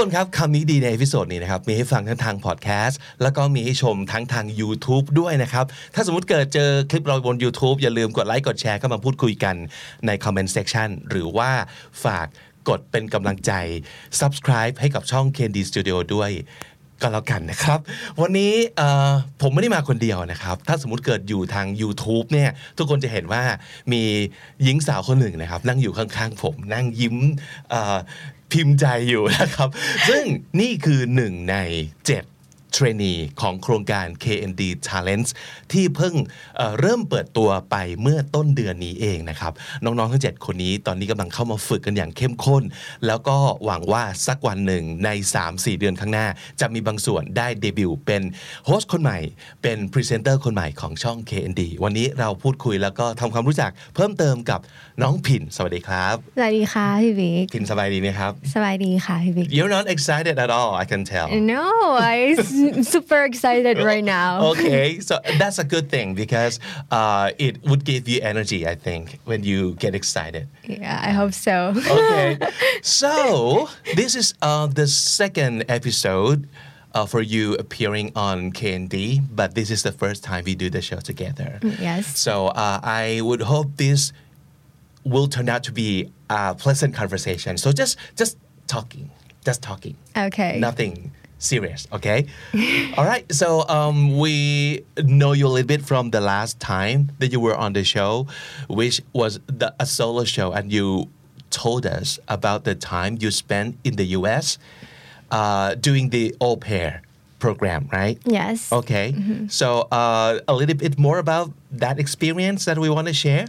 [0.00, 5.64] คนครับคำนี้ดีใน episode นี้นะครับมีให้ฟังทั้งทางพอดแคสต์แล้วก็มีให้ชมทั้งทาง YouTube ด้วยนะครับ
[5.94, 9.56] ถ้าสมมติเกิดเจอคลิปเราบน YouTube อย่าลืมกดไลค์กดแชร์เข้ามาพูดคุยกัน
[10.06, 11.50] ใน Comment Section หรือว่า
[12.04, 12.26] ฝาก
[12.68, 13.52] กดเป็นกำลังใจ
[14.20, 16.30] Subscribe ให้กับช่อง Candy Studio ด้วย
[17.02, 17.78] ก็แล้วกันนะครับ
[18.20, 18.52] วันนี้
[19.42, 23.42] ผมไม่ได้มาคนเดียวนะครับ ถ้าสมมติเกิดอยู่ทาง YouTube เนี่ยทุกคนจะเห็นว่า
[23.92, 24.02] มี
[24.62, 27.16] หญิงสาวคนหนึ่งนะครับ นั่งอยู่ข้างๆผมนั่งยิ้ม
[28.52, 29.68] พิมพ์ใจอยู่นะครับ
[30.08, 30.24] ซึ่ง
[30.60, 31.56] นี่คือหนึ่งใน
[32.06, 32.24] เจ็ด
[32.72, 35.30] trainee ของโครงการ KND Talents
[35.72, 36.14] ที่เพิ่ง
[36.56, 39.52] เอ่อเริ่มเปิดตัวไปเมื่อต้นเดือนนี้เองนะครับ
[39.84, 42.62] น้องๆ ทั้ง 7 คนนี้ตอนนี้กำลังเข้ามาฝึกกันอย่างเข้มข้น
[43.06, 45.08] แล้วก็หวังว่าสักวันหนึ่งใน
[45.44, 46.26] 3-4 เดือนข้างหน้า
[46.60, 48.22] จะมีบางส่วนได้เดบิวต์เป็น
[48.66, 49.18] host คนใหม่
[49.62, 54.60] เป็นพรีเซนเตอร์คนใหม่ของช่อง KND วันนี้เราพูดคุยแล้วก็ทำความรู้จักเพิ่มเติมกับ
[55.02, 61.26] น้องพิณสวัสดีครับสวัสดีค่ะพี่บิ๊กพิณสบายดีไหมครับสบายดีค่ะพี่บิ๊ก You're not excited at all, I can tell.
[61.54, 61.64] No
[62.10, 62.36] I'm
[62.84, 68.08] super excited right now Okay, so that's a good thing because uh, it would give
[68.08, 70.48] you energy, I think, when you get excited.
[70.64, 72.38] Yeah I hope so Okay,
[72.82, 76.48] so this is uh, the second episode.
[76.92, 80.82] Uh, for you appearing on KND, but this is the first time we do the
[80.82, 81.60] show together.
[81.78, 84.12] Yes So uh, I would hope this
[85.04, 87.58] will turn out to be a pleasant conversation.
[87.58, 89.08] So just just talking,
[89.44, 89.94] just talking.
[90.16, 91.09] Okay Nothing
[91.40, 92.26] serious, okay?
[92.96, 93.26] All right.
[93.32, 97.56] So um, we know you a little bit from the last time that you were
[97.56, 98.28] on the show,
[98.68, 101.08] which was the, a solo show, and you
[101.50, 104.58] told us about the time you spent in the U.S.
[105.32, 107.02] Uh, doing the au pair
[107.40, 108.18] program, right?
[108.24, 109.14] Yes Okay.
[109.48, 113.46] So uh, a little bit more about that experience that we want to share.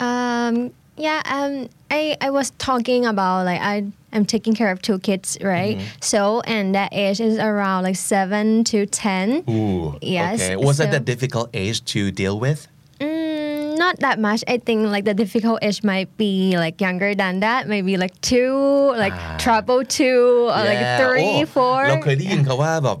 [0.00, 1.68] um yeah um
[1.99, 3.75] I I was talking about like I
[4.15, 6.01] I'm taking care of two kids right Mm-hmm.
[6.13, 6.21] so
[6.55, 9.97] and that age is around like seven to ten Ooh.
[10.17, 10.55] Yes, Okay.
[10.67, 12.59] Was that so- a difficult age to deal with?
[12.99, 14.41] Mm, not that much.
[14.53, 16.33] I think like the difficult age might be
[16.63, 17.61] like younger than that.
[17.73, 18.55] Maybe like two,
[19.03, 19.37] like Ah.
[19.45, 20.21] trouble two,
[20.55, 20.97] or like Yeah.
[21.01, 21.79] three, โอ้ four.
[21.89, 22.97] เราเคยได้ยินคาว่าแบบ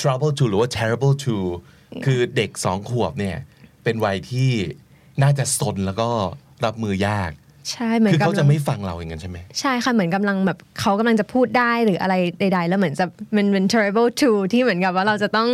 [0.00, 1.44] trouble two หรือว่า terrible two
[2.04, 3.36] คือเด็กสองขวบเนี่ย
[3.84, 4.50] เป็นวัยที่
[5.22, 6.08] น่าจะสนแล้วก็
[6.64, 7.30] รับมือยาก
[7.71, 15.49] ใช่เหมือนคือเขากำลัจะงไม่ฟังเราอย่างนั้นใช่ไหมใช่ค่ะเหมือนกำลังแบบเขากำลังจะพูดได้หรืออะไรใด ๆ แล้วเหมือนจะมันเป็น terrible two ที่เหมือนกับว่าเราจะต้อง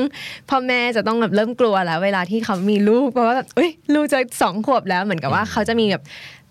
[0.50, 6.04] พ่อแม่จะต้องแบบเริ่มกลัวแล้วเวลาที่เขามีลูกเพราะว่าแบบเอ้ยลูกจะสองขวบแล้วเหมือนกับว่าเขาจะมีแบบ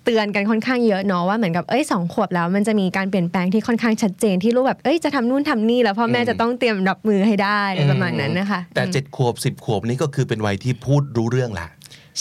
[0.05, 11.67] เตือนกันค่อนข้างเยอะเนาะว่าเหมือนกับเอ้ยสองขวบแล้วมันจะมีการเปลี่ยนแปลงที่ค่อนข้างชัดเจนที่ลูกแบบเอ้ยจะทำนู่นทำนี่แล้วพ่อแม่จะต้องเตรียมรับมือให้ได้อะไรประมาณนั้นนะคะแต่เจ็ดขวบสิบขวบนี่ก็คือเป็นวัยที่พูดรู้เรื่องละ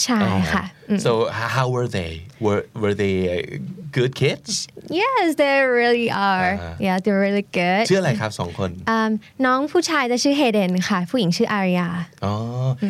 [0.04, 0.20] ใช่
[0.52, 1.10] ค่ะอืม so
[1.54, 2.12] how were they
[2.44, 3.38] were were they uh,
[3.96, 4.50] good kids
[5.02, 9.10] yes they really are อ่า yeah they're really good ชื่ออะไรครับสองคนอืม
[9.44, 11.88] น้องผู้ชายจะชื่อเฮเดนค่ะ ผู้หญิงชื่ออาริยา
[12.24, 12.34] อ๋อ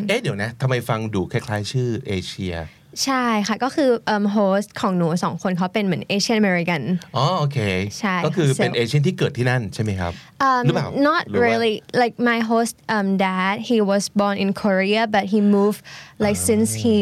[0.08, 2.54] เอ๊ะเดี๋ยวนะทำไมฟังดูคล้ายๆ ชื่อเอเชีย
[3.04, 3.90] ใช่ค่ะ ก็คือ
[4.32, 6.80] host ของหนูสองคนเขาเป็นเหมือน Asian American
[7.16, 7.58] อ๋อโอเค
[7.98, 10.12] ใช่ก็คือเป็น So- Asian ที่เกิดที่นั่นใช่ไหมครับ
[10.64, 15.38] หรือเปล่า not หรือว่า really like my host um dad he was born in Korea but he
[15.56, 15.80] moved
[16.24, 17.00] like since he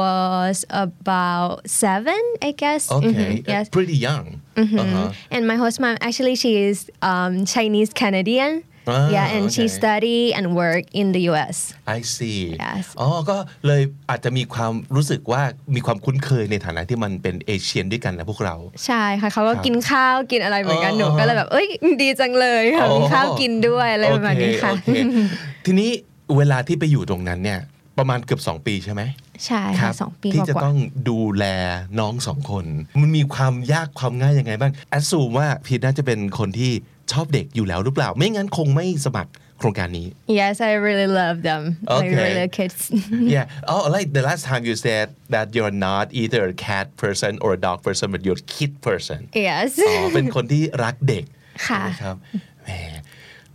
[0.00, 0.56] was
[0.86, 4.26] about seven I guess Okay, Mhm, yes pretty young.
[4.62, 5.08] Uh-huh.
[5.34, 6.78] and my host mom actually she is
[7.10, 8.52] um Chinese Canadian
[8.86, 9.76] Ah, yeah and she okay.
[9.78, 11.56] study and work in the US
[11.96, 12.40] I see.
[12.64, 12.84] Yes.
[13.00, 13.36] อ๋อก็
[13.66, 15.42] เลยอาจจะมีความรู้สึกว่า
[15.74, 18.54] มีความคุ้นเคยในฐานะที่มันเป็นเอเชียนด้วยกันนะพวกเรา
[18.86, 21.66] ใช่ค่ะเขาก็ครับกินข้าวกินอะไรเหมือนกันอ๋อหนูก็เลยแบบเอ้ย
[22.02, 25.08] ดีจังเลยค่ะมีข้าวกินด้วยอะไรประมาณนี้ค่ะโอเโอ
[25.62, 25.90] เทีนี้
[26.36, 27.60] เวลาที่ไปอยู่ตรงนั้นเนี่ย
[27.98, 29.02] ประมาณเกือบ 2 ปีใช่ไหม
[29.46, 30.78] ใช่ค่ะสองปีที่กจะว่าต้อง
[31.08, 31.44] ดูแล
[32.00, 32.66] น้องสองคน
[33.02, 36.72] มันมีความยากความง่ายยังไงบ้างแอดซูมว่าพีทน่าจะเป็นคนที่
[37.12, 40.06] ชอบเด็กอยู่แล้วหรือเปล่า ไม่งั้นคงไม่สมัครโครงการนี้
[40.40, 41.62] yes I really love them
[41.98, 42.16] like Okay.
[42.24, 42.80] really kids
[43.34, 43.46] yeah.
[43.72, 47.48] Oh, like the last time you said that you're not either a cat person or
[47.58, 49.20] a dog person, but you're a kid person.
[49.48, 51.24] yes อ๋อเป็นคนที่รักเด็ก
[51.68, 52.16] ค่ะใช่ไหมครับ
[52.64, 52.70] แหม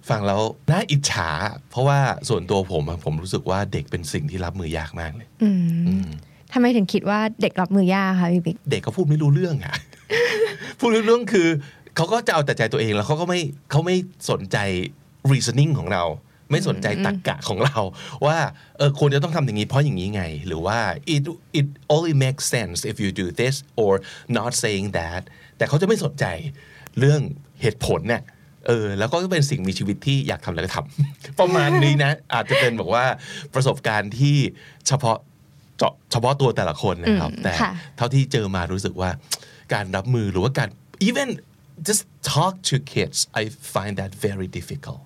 [0.09, 0.41] ฟังแล้ว
[0.71, 1.29] น่าอิจฉา
[1.69, 1.99] เพราะว่า
[2.29, 5.27] ส่วนตัวผมอะผมรู้สึกว่าเด็กเป็นสิ่งที่รับมือยากมากเลย
[6.53, 9.75] ทำไมถึงคิดว่าเด็กรับมือยากคะพี่บิ๊กเด็กเขาพูดไม่รู้เรื่องอะ
[10.79, 11.47] พูดไม่รู้เรื่องคือ
[11.99, 13.41] เขาก็จะเอาแต่ใจตัวเองแล้วเขาก็ไม่
[13.71, 13.95] เขาไม่
[14.31, 14.57] สนใจ
[15.31, 16.03] reasoning ของเรา
[16.51, 17.79] ไม่สนใจตรรกะของเรา
[18.25, 18.37] ว่า
[18.77, 20.79] เออควรจะต้องทำอย่างนี้เพราะอย่างนี้ไง หรือว่า
[21.13, 21.21] it
[21.59, 23.93] it only makes sense if you do this or
[24.37, 25.21] not saying that
[25.57, 26.25] แต่เขาจะไม่สนใจ
[26.99, 27.21] เรื่อง
[27.61, 28.21] เหตุผลเนี่ย
[28.67, 33.05] เออแล้วก็เป็นสิ่งมีชีวิตที่อยากทำอะไรก็ทำประมาณนี้นะ อาจจะเป็นแบบว่า
[33.53, 34.37] ประสบการณ์ที่
[34.87, 35.17] เฉพาะ
[35.77, 39.09] เจาะเฉพาะตัวแต่ละคนนะครับอืมแต่ค่ะเท่าที่เจอมารู้สึกว่า
[39.73, 40.69] การรับมือหรือว่าการ
[41.07, 41.29] even
[41.87, 42.03] just
[42.33, 43.43] talk to kids I
[43.73, 45.01] find that very difficult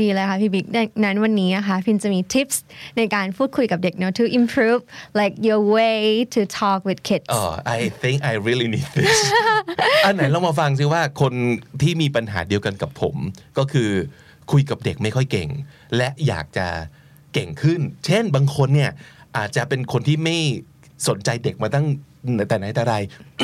[0.00, 2.56] ดีเลยค่ะพี่บิ๊กดังนั้นวันนี้นะคะพินจะมี tips
[2.96, 4.80] ในการพูดคุยกับเด็กเนาะ to improve
[5.20, 6.00] like your way
[6.34, 9.18] to talk with kids Oh I think I really need this
[10.04, 11.32] อันไหนเรามาฟังซิว่าคน
[11.82, 13.16] ที่มีปัญหาเดียวกันกับผม
[13.58, 13.90] ก็คือ
[14.52, 15.50] คุยกับเด็กไม่ค่อยเก่ง
[15.96, 16.66] และอยากจะ
[17.32, 18.92] เก่งขึ้น เช่นบางคนเนี่ย
[19.36, 20.36] อาจจะเป็นคนที่ไม่
[21.08, 21.86] สนใจเด็กมาตั้ง
[22.48, 22.94] แต่ไหนแต่ไร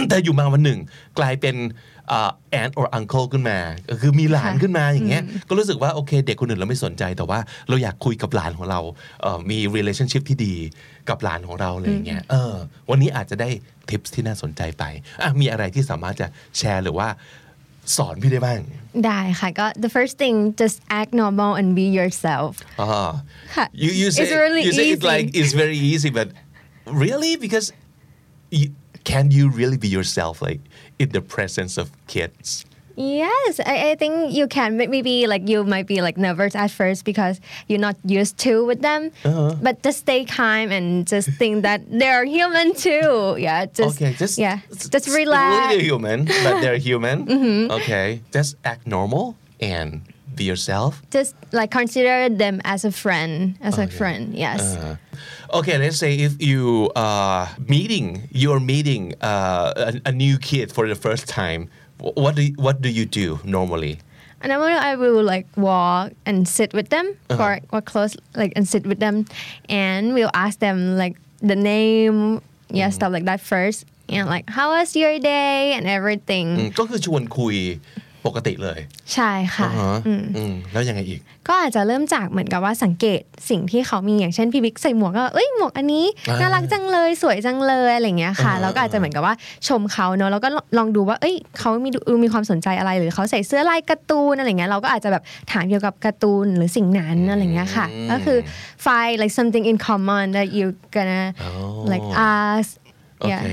[0.09, 0.79] แต่อยู่มาวันหนึ่ง
[1.19, 1.57] กลายเป็น
[2.51, 3.59] แอน or uncle ขึ้นมา
[3.91, 7.39] ก็คือมีหลานค่ะขึ้นมาอย่างเงี้ยก็รู้สึกว่าโอเค เด็กคนอื่นเราไม่สนใจแต่ว่า
[7.69, 8.81] เราอยากคุยกับหลานของเรา
[9.23, 10.55] เอ่อมี relationship ที่ดี
[11.09, 12.55] กับหลานของเราอะไรอย่างเงี้ยเออ
[12.91, 13.49] วันนี้อาจจะได้
[13.91, 14.85] tips ที่น่าสนใจไป
[15.23, 16.27] อะมีอะไรที่สามารถจะ
[16.59, 17.09] แชร์หรือว่า
[17.97, 18.61] สอนพี่ได้บ้าง
[19.07, 23.11] ได้ค่ะก็ the first thing just act normal and be yourself อ่า
[23.55, 25.11] ค่ะ you you say It's really you say it easy.
[25.13, 26.29] like it's very easy but
[27.05, 27.84] really because you,
[29.05, 30.61] can you really be yourself like
[30.99, 32.65] in the presence of kids
[32.97, 34.77] Yes, I, I think you can.
[34.77, 38.83] Maybe like you might be like nervous at first because you're not used to with
[38.83, 39.11] them.
[39.25, 39.57] Uh-huh.
[39.61, 43.35] But just stay calm and just think that they're human too.
[43.37, 45.43] Yeah, just okay just yeah, it's- just relax.
[45.51, 45.71] Mm-hmm.
[45.75, 47.27] really human but they're human
[47.83, 50.03] okay just act normal and
[50.38, 53.34] be yourself Just like consider them as a friend,
[53.68, 54.24] as a friend.
[54.46, 54.62] Yes.
[54.78, 54.96] Uh,
[55.60, 56.64] okay, let's say if you
[56.96, 61.62] are meeting, you're meeting uh, a, a new kid for the first time.
[62.04, 63.94] wh- What do you, what do you do normally?
[64.42, 67.44] And then when I will like walk and sit with them Uh-huh.
[67.44, 69.16] or, or close like and sit with them
[69.68, 71.16] and we'll ask them like
[71.52, 72.18] the name,
[72.70, 72.96] yeah, Mm-hmm.
[72.98, 73.80] stuff like that first.
[74.08, 76.48] And like, how was your day and everything.
[76.58, 77.56] อืมก็คือชวนคุย
[78.27, 78.79] ปกติเลย
[79.15, 89.35] ใช่ค่ะฮะอืมแล้วยังไงอีก ก็อาจจะเริ่มจากเหมือนกับว่าสังเกตสิ่งที่เขามีอย่างเช่นพี่บิ๊กใส่หมวกก็เอ้ยหมวกอันนี้อ่าน่ารักจังเลยสวยจังเลยอะไรอย่างเงี้ยค่ะอ่าแล้วก็อาจจะเหมือนกับว่า
[89.69, 90.49] ชมเขาเนอะแล้วก็
[90.79, 95.23] ลองดูว่า เอ้ยเขามีดูมีความสนใจอะไรหรือเขาใส่เสื้อลายการ์ตูนอะไรเงี้ยเราก็อาจจะแบบ
[95.53, 98.39] ถามเกี่ยวกับการ์ตูนหรือสิ่งนั้นอะไรเงี้ยค่ะ ก็คือ
[98.85, 101.51] find like something in common that you gonna อ๋อ
[101.93, 102.07] like
[102.41, 102.71] ask
[103.21, 103.49] โอ yeah เค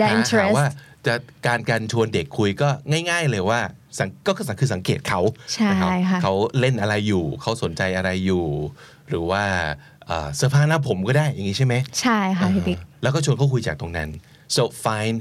[0.00, 0.68] that หาหา interest ว่า
[1.06, 1.14] จะ
[1.46, 2.68] การการชวนเด็กคุยก็
[3.10, 3.60] ง่าย ๆ เลยว่า
[3.98, 5.20] สังก็คือสังคือสังเกตเขา
[5.54, 8.46] ใช่นะครับค่ะเขาเล่นอะไรอยู่ เขาสนใจอะไรอยู่
[9.08, 9.44] หรือว่า
[10.06, 14.10] เอ่อเสื้อผ้าหน้าผมก็ได้อย่างนี้ใช่ไหมใช่ค่ะพี่บิ๊กแล้วก็ชวนเขาคุยจากตรงนั้น
[14.56, 15.16] so find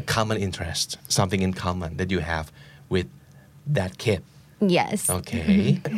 [0.00, 2.46] a common interest something in common that you have
[2.94, 3.08] with
[3.76, 4.20] that kid
[4.76, 5.32] yes โอเค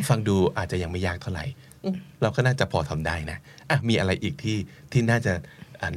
[0.09, 1.45] ฟังดูอาจจะยังไม่ยากเท่าไหร่
[1.83, 3.37] อืมเราก็น่าจะพอทำได้นะ
[3.69, 4.57] อะมีอะไรอีกที่
[4.91, 5.41] ที่น่าจะอะ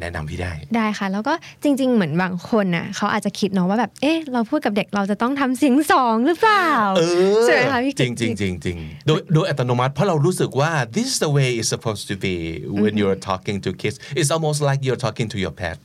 [0.00, 7.02] แนะนำพี่ได้ ได้ค่ะ แล้วก็จริง ๆ เหมือนบางคนน่ะเขาอาจจะคิดเนาะว่าแบบ เอ๊ะ เราพูดกับเด็กเราจะต้องทำเสียงสองหรือเปล่าเอ
[7.40, 12.34] อใช่ไหมคะพี่จริงจริงจริงจริงโดยโดยอัตโนมัติเพราะเรารู้สึกว่า this is the way it's supposed to be
[12.82, 15.80] when you're talking to kids it's almost like you're talking to your pet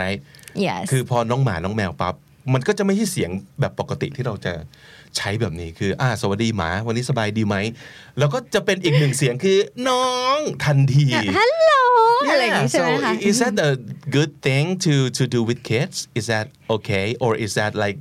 [0.00, 0.20] right
[0.66, 2.14] yes คือพอน้องหมาน้องแมวปั๊บ
[2.54, 3.30] มันก็จะไม่ใช่เสียง
[3.60, 4.52] แบบปกติที่เราจะ
[5.18, 7.56] ใช้แบบนี้คือ อ่า สวัสดีหมา วันนี้สบายดีไหม
[8.18, 9.58] แล้วก็จะเป็นอีกหนึ่งเสียงคือ
[9.88, 11.06] น้องทันที
[11.36, 11.72] ฮัลโหล
[12.30, 13.72] อะไรอย่างงี้ใช่ไหม so คะ is that a
[14.16, 17.98] good thing to to do with kids is that okay or is that like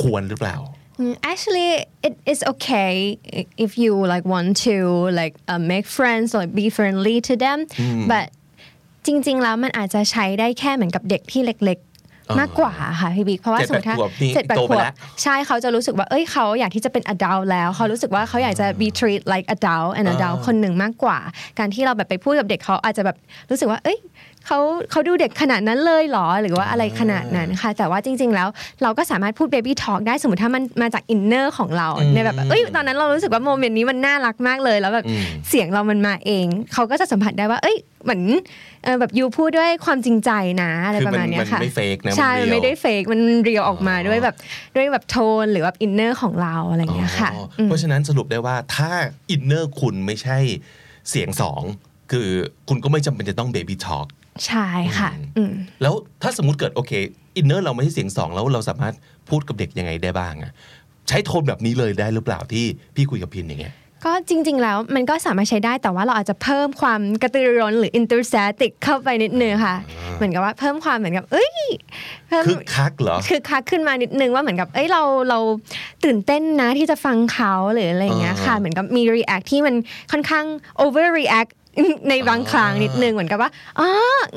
[0.00, 0.58] ควรหรือเปล่า
[1.02, 1.70] Mm, Actually,
[2.08, 2.92] it is okay
[3.38, 4.76] i- if you like want to
[5.20, 7.58] like uh, make friends or be friendly to them,
[8.12, 8.26] but
[9.06, 11.91] จริงๆแล้วมันอาจจะใช้ได้แค่เหมือนกับเด็กที่เล็กๆ
[12.40, 21.18] มากกว่าค่ะพี่บิ๊กเพราะว่าเจ็ดสมมติถ้าแปดขวบนี่เจ็ดแปดขวบโตไปแล้วใช่เขาจะรู้สึกว่าเอ้ยเขาอยากที่จะเป็น adult แล้ว เขารู้สึกว่าเขาอยากจะ be treat like adult an adult คนหนึ่งมากกว่า
[21.58, 23.16] การที่เราแบบไปพูดกับเด็กเขาอาจจะแบบ
[23.50, 23.98] รู้สึกว่าเอ้ย
[24.46, 24.58] เขา
[24.90, 28.48] เขาดูเด็กขนาดนั้นเลยเหรอ หรือว่าอะไรขนาดนั้นค่ะ แต่ว่าจริง ๆ แล้ว
[28.82, 35.04] เราก็สามารถพูด baby talk ได้สมมติถ้ามันมาจาก inner ของเราในแบบเอ้ยตอนนั้นเรารู้สึกว่า moment นี้มันน่ารักมากเลย แล้วแบบ
[35.48, 38.22] เสียงเรามันมาเอง เขาก็จะสัมผัสได้ว่า เอ้ยเหมือน
[38.84, 40.30] เออแบบ you พูดด้วยความจริงใจ
[40.62, 44.36] นะอะไรคือประมันมาณเนี้มัยนค่ะไม่ fake นะมันใช่ real มันไม่ได้เฟกมันเรียวออกมาด้วยแบบ
[44.76, 48.90] ด้วยแบบโทนหรือแบบ inner ของเราอะไรอย่างเงี้ยค่ะอ๋อเพราะฉะนั้นสรุปได้ว่าถ้า
[49.30, 50.38] inner คุณไม่ใช่
[51.10, 51.62] เสียงสอง
[52.12, 52.28] คือ
[52.68, 54.06] คุณก็ไม่จำเป็นจะต้องเบบี้ทอ l k
[54.46, 54.66] ใช่
[54.98, 56.92] ค่ะอืมแล้วถ้าสมมติเกิดโอเค
[57.36, 58.94] inner เราไม่ใช่เสียงสองแล้วเราสามารถ
[59.28, 60.52] พูดกับเด็กยังไงได้บ้างอะ
[61.08, 63.74] ใช้โทนแบบนี้เลยได้หรือเปล่าที่พี่คุยกับพิณอย่างเงี้ย
[64.06, 69.76] ก็จริง ๆ แล้วมันก็สามารถใช้ได้แต่ว่าเราอาจจะเพิ่มความกระตือรือร้นหรือ enthusiastic เข้าไปนิดนึงค่ะ
[70.16, 71.52] เหมือนกับว่าเพิ่มความเหมือนกับ เอ้ย
[72.28, 75.38] เพิ่มคึกคักเหรอคือคักขึ้นมานิดนึงว่าเหมือนกับเอ้ยเราเรา
[76.04, 79.74] ตื่นเต้นนะที่จะฟังเขาหรืออะไรอย่างเงี้ยค่ะอ่าเหมือนกับมี react ที่มัน
[80.12, 80.44] ค่อนข้าง
[80.84, 81.52] over react
[82.08, 83.88] ในบางครั้งนิดนึงเหมือนกับว่าอ๋อ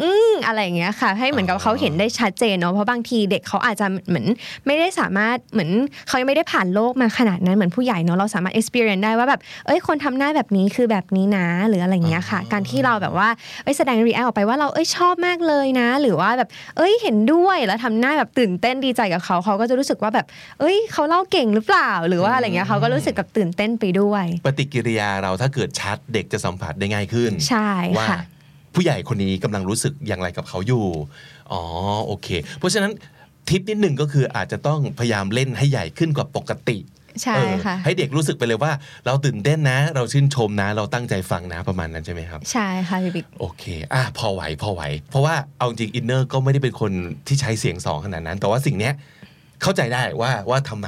[0.01, 4.25] อืมอะไรอย่างเงี้ยค่ะ ให้เหมือนกับเขาเห็นได้ชัดเจนเนาะเพราะบางทีเด็กเขาอาจจะเหมือน
[4.65, 5.71] ไม่ได้สามารถเหมือน
[6.07, 13.29] เขายังไม่ได้ผ่านโลกมาขนาดนั้นเหมือนผู้ใหญ่เนาะเราสามารถ experience ได้ว่าแบบเอ้ยคนทำหน้าแบบนี้คือแบบนี้นะ หรืออะไรอย่างเงี้ยค่ะ การที่เราแบบว่า
[13.63, 20.25] เอ้ยแสดง react ออกไปว่าเราเอ้ยชอบมากเลยนะ หรือว่าแบบเอ้ยเห็นด้วยแล้วทำหน้าแบบตื่นเต้นดีใจกับเขาเขาก็จะรู้สึกว่าแบบ
[20.59, 28.19] เอ้ยเขาเล่าเก่งหรือเปล่า หรือว่าอะไรเงี้ยเขาก็รู้สึกแบบตื่นเต้นไปด้วย ปฏิกิริยาเราถ้าเกิดชัดเด็กจะสัมผัสได้ง่ายขึ้นใช่ว่าค่ะ
[28.75, 30.85] ผู้ใหญ่คนนี้กำลังรู้สึกอย่างไรกับเขาอยู่
[31.51, 31.61] อ๋อ
[32.05, 32.27] โอเค
[32.59, 32.91] เพราะฉะนั้น
[33.49, 36.77] ทิปนิดหนึ่งก็คืออาจจะต้องพยายามเล่นให้ใหญ่ขึ้นกว่าปกติ
[37.23, 38.71] ใช่เออค่ะให้เด็กรู้สึกไปเลยว่า
[39.05, 43.63] เราตื่นเต้นนะ เราชื่นชมนะ เราตั้งใจฟังนะประมาณนั้นใช่ไหมครับ ใช่ค่ะพี่บิ๊กโอเค
[43.93, 46.91] อะพอไหวพอไหว เพราะว่าเอาจริงอินเนอร์ก็ไม่ได้เป็นคน
[47.27, 48.93] ที่ใช้เสียงสองขนาดนั้น แต่ว่าสิ่งเนี้ย
[49.61, 50.87] เข้าใจได้ว่าว่าทำไม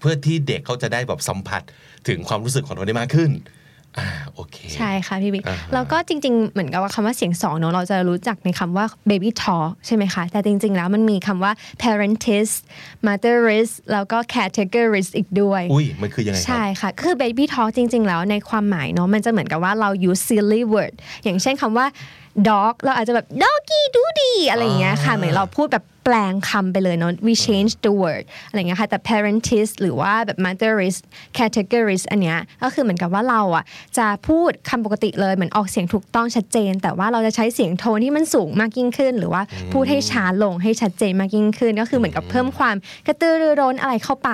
[0.00, 1.62] เพื่อที่เด็กเขาจะได้แบบสัมผัส
[2.08, 3.30] ถึงความรู้สึกของเราได้มากขึ้น
[3.98, 12.50] อ่าโอเคใช่ค่ะพี่บิ๊กอ่าฮะแล้วก็จริง ๆ เหมือนกับว่าคำว่าเสียงสองเนอะเราจะรู้จักในคำว่า baby talk ใช่ไหมคะ แต่จริง ๆ แล้วมันมีคำว่า parentis
[13.06, 21.86] motherist แล้วก็ categorist อีกด้วย อุ้ยมันคือยังไงครัใช่ค่ะ คือ baby talk จริง ๆ แล้วในความหมายเนาะมันจะเหมือนกับว่าเรา use silly word อย่างเช่นคำว่า
[22.48, 31.02] dog เราอาจจะแบบ doggy doody อะไรอย่างเงี้ยค่ะเหมือนเราพูดแบบแปลงคำไปเลยเนาะ we change the word อะไรอย่างเงี้ยค่ะแต่ parentist หรือว่าแบบ motherist
[31.38, 33.64] categorist อันเนี้ยก็คือเหมือนกับว่าเราอะ
[33.98, 42.76] จะพูดคำปกติเลยเหมือนออกเสียงถูกต้องชัดเจน แต่ว่าเราจะใช้เสียงโทนที่มันสูงมากยิ่งขึ้น หรือว่าพูดให้ช้าลงให้ชัดเจนมากยิ่งขึ้น ก็คือเหมือนกับเพิ่มความ
[43.06, 44.30] กระตือรือร้นอะไรเข้าไป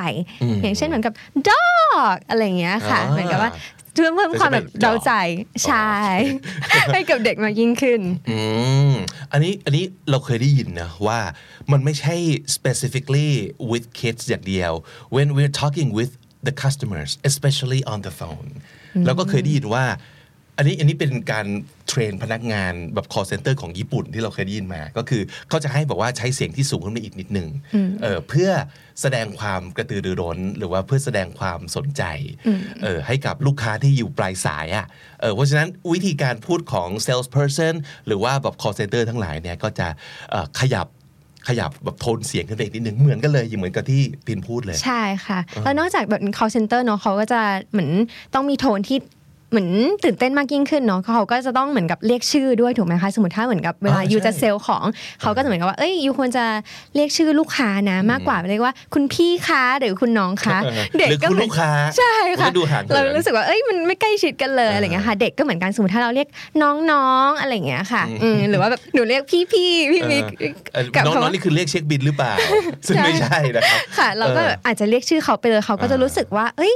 [0.63, 1.15] อย่างเช่นเหมือนกับ
[1.49, 3.53] dog อะไรอย่างเงี้ยค่ะอ่าเหมือนกับว่า
[3.95, 5.91] เพิ่มเพิ่มความแบบจะเป็นเดาใจ dog ใช่
[6.93, 8.39] ให้กับเด็กมากยิ่งขึ้นอื
[8.91, 8.93] ม
[9.33, 11.19] อันนี้อันนี้เราเคยได้ยินนะว่า
[11.73, 12.15] มันไม่ใช่
[12.57, 13.31] specifically
[13.71, 14.73] with kids อย่างเดียว
[15.15, 16.13] when we're talking with
[16.47, 18.49] the customers especially on the phone
[19.07, 19.85] เราก็เคยได้ยินว่า
[20.59, 21.47] อันนี้อันนี้เป็นการ
[21.89, 27.49] เทรนพนักงานแบบ call center ของญี่ปุ่นที่เราเคยได้ยินมา ก็คือเขาจะให้บอกว่าใช้เสียงที่สูงขึ้นมาอีกนิดหนึ่ง
[28.03, 28.51] เออเพื่อ
[29.01, 32.03] แสดงความกระตือรือร้น หรือว่าเพื่อแสดงความสนใจ
[32.83, 34.87] เออให้กับลูกค้าที่อยู่ปลายสายอะ่ะ
[35.21, 37.75] เออเพราะฉะนั้นวิธีการพูดของ salesperson
[38.07, 39.89] หรือว่าแบบ call center ทั้งหลายเนี่ยก็จะ
[40.31, 40.87] เอ่อขยับ
[41.49, 47.41] ขยับแบบโทนเสียงขึ้นไปอีกนิดหนึ่งเหมือนกันเลยเหมือนกับที่ปินพูดเลย ใช่ค่ะ แล้วนอกจากแบบ call center เนาะเขาก็จะ
[47.73, 47.91] เหมือน
[48.35, 48.99] ต้องมีโทนที่
[49.53, 49.69] เหมือน
[50.05, 54.85] ตื่นเต้นมากยิ่งขึ้นเนาะเขาก็จะต้องเหมือนกับเรียกชื่อด้วยถูกไหมคะสมมติถ้าเหมือนกับเวลาอ่ายูใช่จะเซลล์ของ
[55.21, 56.45] เขาก็จะเหมือนกับว่าเอ้ยยูควรจะ
[56.95, 66.29] เรียกชื่อลูกค้านะ มากกว่าเรียกว่าคุณพี่คะหรือคุณน้องคะเออเด็กหรือก็คุณเหมือนลูกค้าใช่มันค่ะก็ดูห่างเหินเรารู้สึกว่าเอ้ยมันไม่ใกล้ชิดกันเลยอะไรอย่างเงี้ยค่ะเด็กก็เหมือนกันสมมติถ้าเราเรียก
[66.63, 70.25] น้องๆอะไรอย่างเงี้ยค่ะอืมหรือว่าแบบหนูเรียกพี่ๆพี่มิก
[70.73, 72.33] เออกับน้องคำน้องว่านี่คือเรียกเช็คบินหรือเปล่า
[72.87, 76.75] ซึ่งใช่ไม่ใช่นะครับค่ะ เราก็เอออาจจะเรียกชื่อเขาไปเลยเขาก็จะอ่ารู้รู้สึกว่า เอ้ย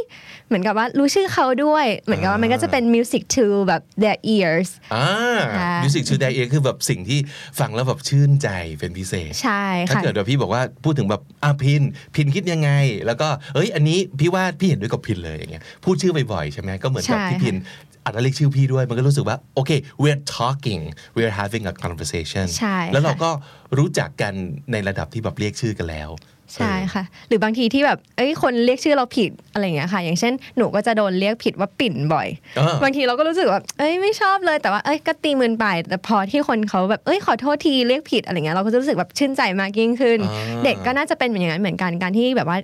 [0.49, 5.09] เหมือนกับว่ารู้ชื่อเขาด้วย เหมือนกับว่ามันก็จะเป็น music to แบบ their ears อ่า
[5.57, 7.19] ค่ะมิวสิกชูดเองคือแบบสิ่งที่
[7.61, 11.83] ฟังแล้วแบบชื่นใจเป็นพิเศษ ใช่ถ้าค่ะเกิดแบบพี่บอกว่าพูดถึงแบบอะพิน
[12.15, 12.71] พินคิดยังไง
[13.07, 17.57] แล้วก็เอ้ยอันนี้พี่ว่าพี่เห็นด้วยกับพินเลยอย่างเงี้ยพูดชื่อบ่อยๆใช่ไหมก็เหมือนกับใช่ที่พิน
[18.05, 19.71] อาจจะเรียกชื่อพี่ด้วย มันก็รู้สึกว่าโอเค
[20.03, 20.83] we're talking
[21.17, 23.31] we're having a conversation ใช่แล้วเราค่ะก็
[23.79, 24.33] รู้จักกัน
[24.73, 26.11] ในระดับที่แบบเรียกชื่อกันแล้ว
[26.57, 42.59] ใช่ค่ะ หรือบางทีที่แบบเอ้ยคนเรียกชื่อเราผิดอะไรอย่างเงี้ยค่ะ อย่างเช่นหนูก็จะโดนเรียกผิดว่าปิ่นบ่อยเออบางทีเราก็รู้สึกแบบเอ้ยไม่ชอบเลย แต่ว่าเอ้ยก็ตีมือไปแต่พอที่คนเขาแบบเอ้ยขอโทษทีเรียกผิดอะไรเงี้ยเราก็จะรู้สึกแบบชื่นใจมากยิ่งขึ้นอ่าเด็กก็น่าจะเป็นอย่างนั้นเหมือนกันการที่แบบว่า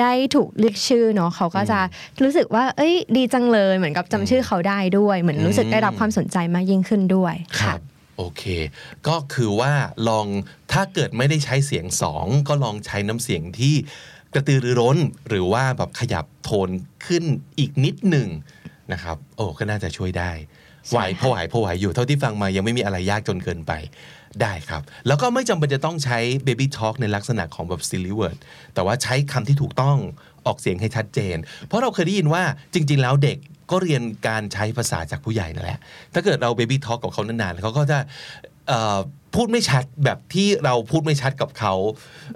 [0.00, 1.78] ได้ถูกเรียกชื่อเนาะเขาก็จะ
[2.22, 7.78] รู้สึกว่า เอ้ย ดีจังเลยเหมือนกับจำชื่อเขาได้ด้วย เหมือนรู้สึกได้รับความสนใจมากยิ่งขึ้นด้วยครัค่ะบ
[8.18, 8.44] โอเค
[9.08, 9.72] ก็คือว่า
[10.08, 10.26] ลอง
[10.72, 13.74] ถ้าเกิดไม่ได้ใช้เสียงสองก็ลองใช้น้ำเสียงที่
[14.34, 14.98] กระตือรือร้น
[15.28, 16.68] หรือว่าแบบขยับโทน
[17.06, 17.24] ขึ้น
[17.58, 18.28] อีกนิดหนึ่ง
[18.92, 20.32] นะครับ โอ้ก็น่าจะช่วยได้
[20.90, 23.72] ไหวพอไหวพอไหวอยู่เท่าที่ฟังมายังไม่มีอะไรยากจนเกินไป
[24.42, 28.38] ได้ครับ แล้วก็ไม่จำเป็นจะต้องใช้ baby talk ในลักษณะของแบบ silly word
[28.74, 29.98] แต่ว่าใช้คำที่ถูกต้อง
[30.46, 32.42] ออกเสียงให้ชัดเจน เพราะเราเคยได้ยินว่า
[32.74, 33.38] จริง ๆ แล้วเด็ก
[33.70, 35.80] ก็เรียนการใช้ภาษาจากผู้ใหญ่นั่นแหละ
[36.14, 37.98] ถ้าเกิดเรา baby talk กับเขานานๆเขาก็จะ
[38.68, 38.98] เอ่อ
[39.34, 41.74] พูดไม่ชัดแบบที่เราพูดไม่ชัดกับเขา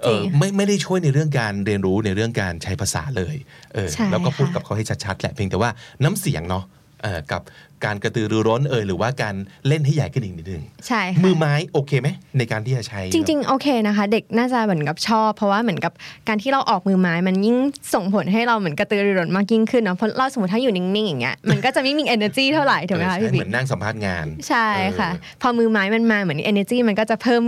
[0.03, 3.35] เออจริงไม่ไม่ได้ช่วยในเรื่องการเรียนรู้ในเรื่องการใช้ภาษาเลย
[3.73, 5.69] เออใช่แล้วก็พูดค่ะกับเขาให้ชัดๆแหละเพียงแต่ว่า
[6.03, 6.63] น้ำเสียงเนาะ
[7.01, 7.41] เอ่อกับ
[7.85, 9.35] การกระตือรือร้นเอยหรือว่าการ
[9.67, 15.93] เล่นให้ใหญ่ขึ้นอีกนิดนึงใช่ค่ะมือไม้โอเคไหมในการที่จะใช้ จริง ๆ โอเคนะคะ เด็กน่าจะเหมือนกับชอบ เพราะว่าเหมือนกับ
[16.27, 17.57] การที่เราออกมือไม้มันยิ่ง
[17.93, 24.67] ส่งผลให้เราเหมือนกระตือรือร้นมากยิ่งขึ้นเนาะเพราะเราสมมติถ้าอยู่นิ่งๆอย่างเงี้ยมันก็จะไม่มี energy เท่าไหร่ถูกไหมคะเออพี่ใช่บิ๊เหกมือนนั่งสัมภาษณ์งาน ใช่
[24.99, 27.43] ค่ะเออพอมือไม้มันมาเหมือน energy มันก็จะเพิ่ม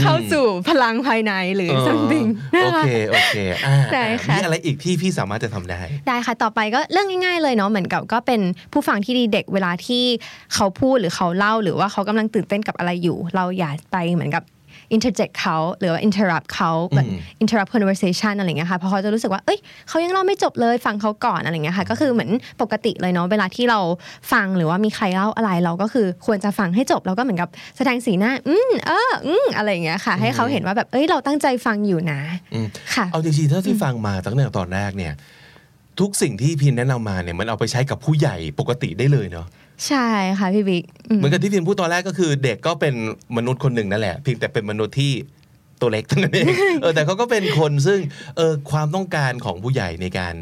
[0.00, 3.36] เข้าสู่พลังภายในหรือ something โอนะคะเคโอเค
[3.66, 8.40] อ่าใช่ค่ะมีอะไรอีกที่พี่สามารถจะทำได้ ได้ค่ะต่อไปก็เรื่องง่ายๆเลยเนาะเหมือนกับก็เป็น
[8.72, 10.04] ผู้ฟังที่ดีเด็กเวลาที่
[10.54, 14.44] เขาพูดหรือเขาเล่าหรือว่าเขากำลังตื่นเต้นกับอะไรอยู่ เราอย่าไปเหมือนกับ
[14.96, 22.30] interject เขาหรือว่า interrupt เขาแบบอืม interrupt conversation อะไรเงี้ยค่ะเพราะเขาจะรู้สึกว่าเอ้ยเขายังเล่าไม่จบเลยฟังเขาก่อนอะไรเงี้ยค่ะก็คือเหมือน
[22.62, 23.80] ปกติเลยเนาะเวลาที่เรา
[24.32, 32.20] ฟังหรือว่ามีใครเล่าอะไรเราก็คือควรจะฟังให้จบแล้วก็เหมือนกับแสดงสีหน้าอืมเอออืมอะไรอย่างเงี้ยค่ะ ให้เขาเห็นว่าแบบเอ้ยเราตั้งใจฟังอยู่นะ
[32.54, 35.12] อืมค่ะเอาจริงๆเท่าที่ฟังมาตั้งแต่ตอนแรกเนี่ย
[36.00, 39.46] ทุกสิ่งที่พินแนะนำมาเนี่ยมันเอาไปใช้กับผู้ใหญ่ปกติได้เลยเนาะ
[39.88, 40.06] ใช่
[40.38, 42.94] ค่ะพี่บิ๊กอืมเหมือนกับที่พินพูดตอนแรกก็คือ เด็กก็เป็น
[43.36, 45.12] มนุษย์คนหนึ่งนั่นแหละเพียงแต่เป็นมนุษย์ที่
[45.80, 46.46] ตัวเล็กเท่านั้นเอง
[46.82, 48.00] เออแต่เขาก็เป็นคนซึ่ง
[48.36, 50.34] เออความต้องการของผู้ใหญ่ในการ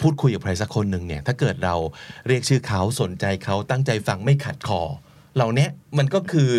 [0.00, 1.74] พูดคุยกับใครสักคนหนึ่งเนี่ย ถ้าเกิดเรา
[2.28, 4.82] เรียกชื่อเขาสนใจเขาตั้งใจฟังไม่ขัดคอ
[5.34, 6.52] เหล่าเนี้ยมันก็คือ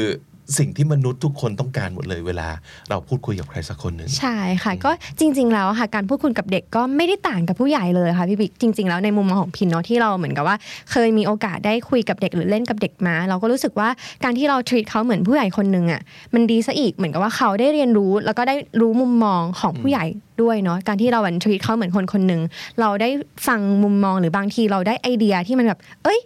[0.57, 2.47] สิ่งที่มนุษย์ทุกคนต้องการหมดเลยเวลา
[2.89, 10.57] เราพูดคุยกับใครสักคนหนึ่งใช่ค่ะก็จริง ๆ แล้วอะค่ะการพูดคุยกับเด็กก็ไม่ได้ต่างกับผู้ใหญ่เลยค่ะพี่บิ๊กจริง ๆ แล้วในมุมมองของพินเนาะที่เราเหมือนกับว่า
[10.91, 13.89] เคยมีโอกาสได้คุยกับเด็กหรือเล่นกับเด็กมา เราก็รู้สึกว่า
[14.23, 16.01] การที่เรา treat เขาเหมือนผู้ใหญ่คนหนึ่งอะ
[16.33, 20.05] มันดีซะอีกเหมือนกับว่าเขาได้เรียนรู้ แล้วก็ได้รู้มุมมองของผู้ใหญ่
[20.41, 22.41] ด้วยเนาะการที่เราวัน treat เขาเหมือนคนคนหนึ่ง
[22.79, 23.09] เราได้
[23.47, 26.19] ฟังมุมมองหรือบางทีเราได้ไอเดียที่มันแบบเอ้ย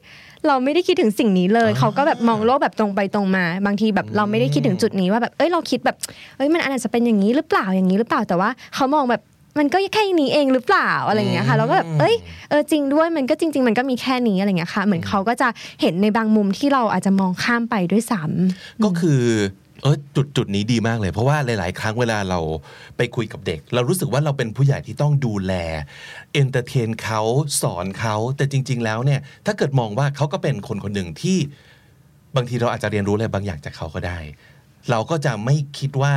[0.48, 5.96] เราไม่ได้คิดถึงสิ่งนี้เลย เขาก็แบบมองโลกแบบตรงไปตรงมา บางทีแบบเราไม่ได้คิดถึงจุดนี้ว่าแบบเอ้ยเราคิดแบบ
[6.38, 9.22] เอ้ยมันอาจจะเป็นอย่างนี้หรือเปล่าอย่างนี้หรือเปล่าแต่ว่าเขามองแบบ
[9.60, 12.16] มันก็แค่นี้เองหรือเปล่าอะไรอย่างเงี้ยค่ะเราก็แบบเอ้ย
[12.50, 15.48] เออจริงด้วยมันก็จริง ๆ มันก็มีแค่นี้อะไรอย่างเงี้ยค่ะ เหมือนเขาก็จะ
[15.82, 19.22] เห็นในบางมุมที่เราอาจจะมองข้ามไปด้วยซ้ำก็คือ
[19.86, 22.40] เออจุดจุดนี้ดีมากเลย เพราะว่าหลาย ๆ ครั้งเวลาเรา
[22.98, 25.54] ไปคุยกับเด็ก เรารู้สึกว่าเราเป็นผู้ใหญ่ที่ต้องดูแล
[26.34, 27.22] entertain เขา
[27.62, 31.38] สอนเขาแต่จริง ๆ แล้วเนี่ยถ้าเกิดมองว่าเขาก็เป็นคนคนหนึ่งที่
[32.36, 34.20] บางทีเราอาจจะเรียนรู้อะไรบางอย่างจากเขาก็ได้
[34.92, 36.14] เราก็จะไม่คิดว่า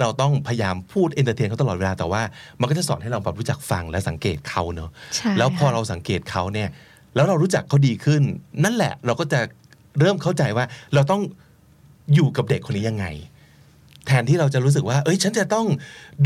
[0.00, 2.22] เราต้องพยายามพูด entertain เขาตลอดเวลาแต่ว่า
[2.60, 6.68] มันก็จะสอนให้เราแบบรู้จักฟังและสังเกตเขาเนอะใช่แล้วพอค่ะเราสังเกตเขาเนี่ย
[7.14, 8.22] แล้วเรารู้จักเขาดีขึ้น
[8.64, 9.40] นั่นแหละเราก็จะ
[10.00, 10.64] เริ่มเข้าใจว่า
[10.94, 11.22] เราต้อง
[12.14, 13.06] อยู่กับเด็กคนนี้ยังไง
[14.06, 15.66] แทนที่เราจะรู้สึกว่า เอ้ย ฉันจะต้อง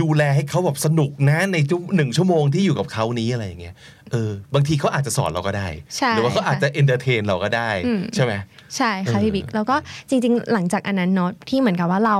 [0.00, 3.74] ดูแลให้เขาแบบสนุกนะในจุหนึ่งชั่วโมงที่อยู่กับเขานี้อะไรอย่างเงี้ย
[4.12, 8.32] เออบางทีเขาอาจจะสอนเราก็ได้ใช่หรือว่าเขาอาจจะ entertain เราก็ได้อืมใช่ไหม
[8.76, 9.76] ใช่ค่ะเออพี่บิ๊กแล้วก็
[10.08, 12.18] จริง ๆ หลังจากอันนั้นเนาะที่เหมือนกับว่าเรา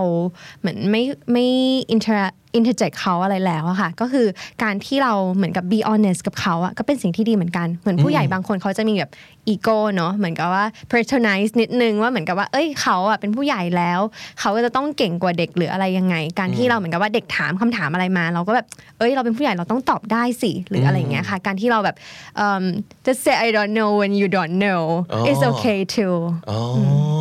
[0.61, 1.47] เหมือนไม่ไม่
[1.95, 2.19] inter
[2.59, 4.27] interject เขาอะไรแล้วอะค่ะ ก็คือ
[4.63, 9.11] การที่เราเหมือนกับ be honest กับเขาอะก็เป็นสิ่งที่ดีเหมือนกันเหมือนผู้ใหญ่บางคนเขาจะมีแบบ
[9.49, 14.01] อีโก้เนาะเหมือนกับว่า patronize นิดนึงว่าเหมือนกับว่า เอ้ยเขาอะเป็นผู้ใหญ่แล้ว
[14.41, 18.67] เขาก็จะต้องเก่งกว่าเด็กหรืออะไรยังไง การที่เราเหมือนกับว่าเด็กถามคำถามอะไรมา เราก็แบบ
[18.99, 21.97] เอ้ยเราเป็นผู้ใหญ่เราต้องตอบได้สิหรืออะไรอย่างเงี้ยค่ะ การที่เราแบบ
[22.37, 22.65] เอิ่ม
[23.07, 26.17] just say I don't know when you don't know อ๋อ it's okay too
[26.51, 26.61] อ๋อ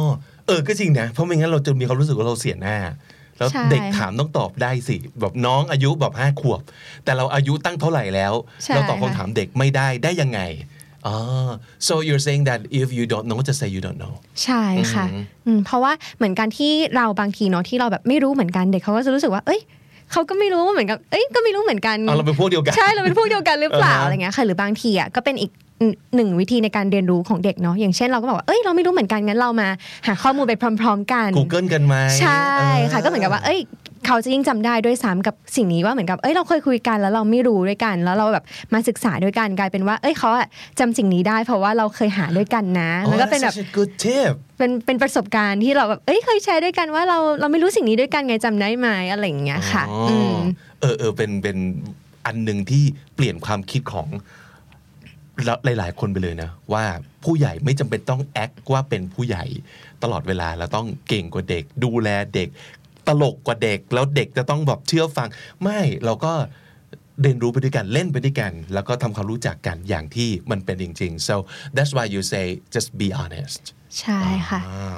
[0.07, 0.09] อ
[0.47, 2.77] เออก็จริงนะเพราะไม่งั้นเราจะมีความรู้สึกว่าเราเสียหน้า
[3.37, 6.61] แล้วใช่เด็กถามต้องตอบได้สิแบบน้องอายุแบบห้าขวบ
[7.03, 10.41] แต่เราอายุตั้งเท่าไหร่แล้วใช่เราตอบค่ะคำถามเด็กไม่ได้ได้ยังไง
[11.07, 11.15] อ๋อ
[11.87, 15.05] so you're saying that if you don't know just say you don't know ใช่ค่ะ
[15.45, 19.61] อืมเพราะว่าเหมือนกันที่เราบางทีเนาะที่เราแบบไม่รู้เหมือนกันเด็กเขาก็จะรู้สึกว่า เอ้ย
[20.11, 25.51] เขาก็ไม่รู้เหมือนกับเอ้ยก็ไม่รู้เหมือนกันเอาเราเป็นพวกเดียวกันใช่เราเป็นพวกเดียวกันหรือเปล่าอ่าฮะอะไรเงี้ยค่ะหรือบางทีอะก็เป็นอีก
[26.15, 29.67] หนึ่งวิธีในการเรียนรู้ของเด็กเนาะอย่างเช่นเราก็บอกว่าเอ้ยเราไม่รู้เหมือนกันงั้นเรามา
[30.07, 33.59] หาข้อมูลไปพร้อม ๆ กัน Google กันไหมใช่เออค่ะก็เหมือนกับว่าเอ้ย
[34.05, 40.47] เขาจะยิ่งจำได้ด้วยซ้ำกับสิ่งนี้ว่าเหมือนกับ เอ้ยเราเคยคุยกันแล้วเราไม่รู้ด้วยกัน แล้วเราแบบมาศึกษาด้วยกันกลายเป็นว่า เอ้ยเขาอะ
[40.79, 50.39] จำสิ่งนี้ได้ เพราะว่าเราเคยหาด้วยกันนะอ๋อมันก็เป็นแบบ that's such a good tip เป็นเป็นประสบการณ์ที่เราแบบ เอ้ยเคยแชร์ด้วยกันว่าเราเราไม่รู้สิ่งนี้ด้วยกันไงจำได้ไหมอะไรอย่างเงี้ยค่ะอ๋ออม
[50.81, 51.57] เออเออเป็นเป็น
[52.25, 52.83] อันหนึ่งที่
[53.15, 54.09] เปลี่ยนความคิดของ
[55.65, 56.83] หลาย ๆ คนไปเลยนะ ว่า
[57.23, 59.45] ผู้ใหญ่ไม่จำเป็นต้องแอคว่าเป็นผู้ใหญ่
[60.03, 62.49] ตลอดเวลาเราต้องเก่งกว่าเด็ก ดูแลเด็ก
[63.07, 65.27] ตลกกว่าเด็ก แล้วเด็กจะต้องแบบเชื่อฟัง
[65.61, 66.33] ไม่เราก็
[67.21, 71.35] เรียนรู้ไปด้วยกันเล่นไปด้วยกัน แล้วก็ทำความรู้จักกันอย่างที่มันเป็นจริง ๆ so
[71.75, 73.61] that's why you say just be honest
[73.99, 74.19] ใช่
[74.49, 74.97] ค่ะ Ah,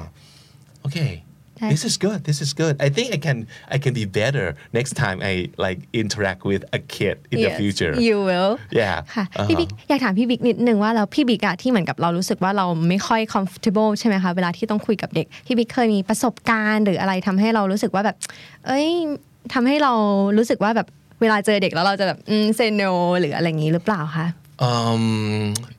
[0.86, 1.12] okay.
[1.12, 1.27] Okay.
[1.72, 2.20] This is good.
[2.28, 2.74] This is good.
[2.86, 3.38] I think I can
[3.74, 4.46] I can be better
[4.78, 7.92] next time I like interact with a kid in the Yes, future.
[8.08, 8.96] you will Yeah.
[9.14, 18.16] ค่ะอ่าฮะพี่บิ๊กอยากถามพี่บิ๊กนิดนึงว่าแล้วพี่บิ๊กอะที่เหมือนกับเรารู้สึกว่าเราไม่ค่อย comfortable ใช่ไหมคะเวลาที่ต้องคุยกับเด็กพี่บิ๊กเคยมีประสบการณ์ หรืออะไรทำให้เรารู้สึกว่าแบบ
[18.66, 18.88] เอ้ย
[19.54, 19.92] ทำให้เรา
[20.38, 20.86] รู้สึกว่าแบบ
[21.20, 24.47] เวลาเจอเด็กแล้วเราจะแบบอืม say no หรืออะไรอย่างนี้หรือเปล่าคะอืม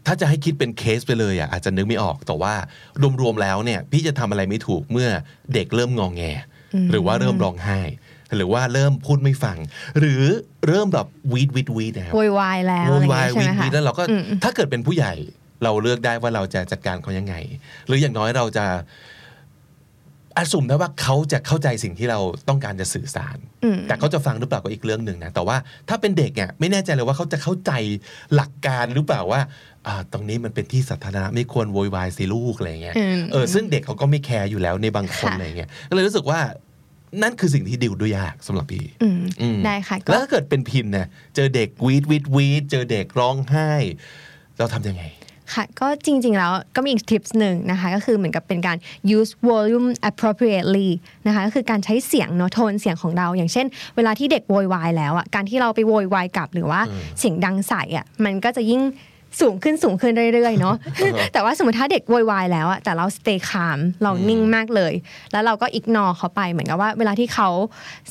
[0.05, 2.53] ถ้าจะให้คิดเป็นเคสไปเลยอะอาจจะนึกไม่ออกแต่ว่า
[3.21, 5.09] รวมๆแล้วเนี่ย พี่จะทำอะไรไม่ถูกเมื่อ
[5.53, 6.23] เด็กเริ่มงองแง
[6.91, 7.79] หรือว่าเริ่มร้องไห้
[8.35, 9.57] หรือว่าเริ่มพูดไม่ฟัง
[9.99, 10.21] หรือ
[10.67, 15.13] เริ่มแบบวีดวีดวีดนะครับโวยวายแล้วโวอะไรยวายเงี้ยใช่วีไหมดคะวีดแล้วเราก็อืมถ้าเกิดเป็นผู้ใหญ่
[15.63, 17.35] เราเลือกได้ว่าเราจะจัดการเขายังไง
[17.87, 18.65] หรืออย่างน้อยเราจะ
[20.37, 25.57] อสุมได้ว่าเขาจะเข้าใจสิ่งที่เราต้องการจะสื่อสารอืมแต่เขาจะฟังหรือเปล่าก็อีกเรื่องหนึ่งนะ แต่ว่า
[25.89, 27.71] ถ้าเป็นเด็กเนี่ยไม่แน่ใจเลยว่าเขาจะเข้าใจ
[28.35, 29.41] หลักการหรือเปล่าว่า
[29.87, 36.39] อ่าตรงนี้มันเป็นที่สาธารณะไม่ควรโวยวายสิลูกอะไรเงี้ยอืมเออซึ่งเด็กเขาก็ไม่แคร์อยู่แล้วในบางคนค่ะอะไรเงี้ย ก็เลยรู้สึกว่า
[37.23, 43.71] นั่นคือสิ่งที่ดิวด้วยยากสำหรับพี่อืมอืมได้ค่ะก็แล้วถ้าเกิดเป็นพินเนี่ยเจอเด็กวีดวีดวีดเจอเด็กร้องไห้
[44.57, 45.03] เราทำยังไง
[45.53, 48.77] ค่ะก็จริง ๆ แล้วก็มีอีกทิปส์หนึ่งนะคะก็คือเหมือนกับเป็นการ
[49.17, 50.89] use volume appropriately
[51.27, 56.81] นะคะก็คือการใช้เสียงเนาะโทนเสียงของเรา อย่างเช่น เวลาที่เด็กโวยวายแล้วอะการที่เราไปโวยวายกลับหรือว่า
[57.19, 58.81] เสียงดังใส่อะมันก็จะยิ่ง
[59.41, 60.75] สูงขึ้นสูงขึ้นเรื่อยๆเนาะ
[61.33, 64.93] แต่ว่าสมมติถ้าเด็กโวยวายแล้วอะแต่เรา stay calm เรานิ่งมากเลย
[65.31, 67.49] แล้วเราก็ ignore เขาไปเหมือนกับว่า เวลาที่เขา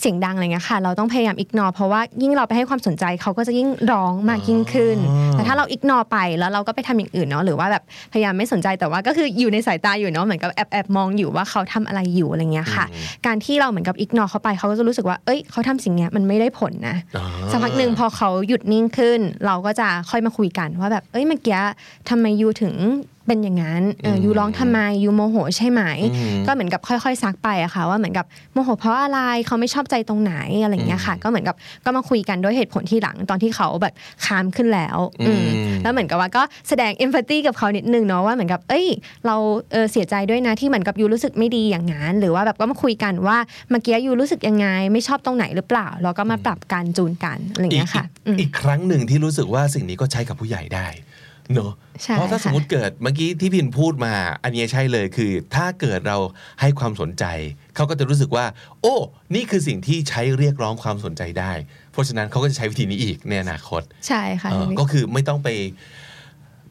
[0.01, 4.97] เสียงดังอะไรเงี้ยค่ะ เราต้องพยายาม ignore เพราะว่ายิ่งเราไปให้ความสนใจเขาก็จะยิ่งร้องมากยิ่งขึ้น
[5.33, 12.85] แต่ถ้าเรา ignore ไปแล้วเราก็ไปทำอย่างอื่นเนาะหรือว่าแบบพยายามไม่สนใจแต่ว่าก็คืออยู่ในสายตาอยู่เนาะเหมือนกับแอบแอบมองอยู่ว่าเขาทำอะไรอยู่อะไรเงี้ยค่ะ
[13.27, 21.61] การที่เราเหมือนกับ ignore เขาไปเขาก็จะรู้สึกว่าเอ้ยเขาทำสิ่งเนี้ยมันไม่ได้ผลนะอ่าสักพักหนึ่งพอเขาหยุดนิ่งขึ้น เราก็จะค่อยมาคุยกันว่าแบบเอ้ยเมื่อกี้
[22.09, 22.75] ทำไมยูถึง
[23.29, 25.83] เป็นอย่างนั้นเออยูร้องทำไมยูโมโหใช่ไหม
[26.15, 38.87] อืมก็เหมือนกับค่อยๆซักไปอะค่ะ ว่าเหมือนกับโมโหเพราะอะไรเขาไม่ชอบใจตรงไหนอะไรอย่างเงี้ยค่ะ ก็เหมือนกับก็มาคุยกันด้วยเหตุผลที่หลังตอนที่เขาแบบคามขึ้นแล้วอืมอืมแล้วเหมือนกับว่าก็แสดงเอมพัตตีกับเขานิดนึงเนาะว่าเหมือนกับ เอ้ย
[39.27, 39.37] เรา
[39.73, 43.39] เออเสียใจด้วยนะที่เหมือนกับยูรู้สึกไม่ดีอย่างนั้นหรือว่าแบบก็มาคุยกันว่า
[43.71, 50.87] เมื่อกี้ยูรู้สึกยังไง ไม่ชอบตรงไหนหรือเปล่าแล้วก็มาปรับการจูนกันอะไรอย่างอีเงี้กยค่ะอีกอีกครั้งหนึ่งที่รู้สึกว่าสิ่งนี้ก็ใช้กับผู้ใหญ่ได้
[51.55, 56.19] เนอะใช่เพราะถ้าค่ะสมมติเกิดเมื่อกี้ที่พินพูดมา อันนี้ใช่เลยคือ ถ้าเกิดเรา
[56.61, 57.25] ให้ความสนใจ
[57.75, 58.45] เขาก็จะรู้สึกว่า
[58.83, 58.95] โอ้
[59.35, 61.53] นี่คือสิ่งที่ใช้เรียกร้องความสนใจได้
[61.93, 65.49] เพราะฉะนั้นเขาก็จะใช้วิธีนี้อีกในอนาคต ใช่ค่ะเออก็คือไม่ต้องไป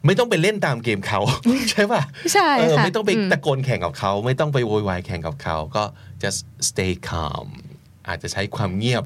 [0.06, 1.20] ไม่ต้องไปเล่นตามเกมเขา
[1.70, 5.84] ใช่ป่ะใช่เออค่ะไม่ต้องไปอืมตะโกนแข่งกับเขาไม่ต้องไปโวยวายแข่งกับเขาก็
[6.22, 7.46] just stay calm
[8.08, 9.04] อาจจะใช้ความเงียบ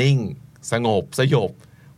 [0.00, 0.18] นิ่ง
[0.72, 1.50] สงบสยบ